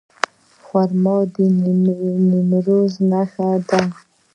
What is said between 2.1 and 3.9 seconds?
نیمروز نښه ده.